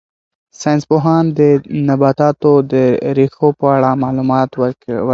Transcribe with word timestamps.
ساینس 0.61 0.83
پوهانو 0.89 1.35
د 1.39 1.41
نباتاتو 1.87 2.51
د 2.71 2.73
ریښو 3.17 3.49
په 3.59 3.65
اړه 3.75 3.89
معلومات 4.03 4.49
ورکړل. 4.61 5.01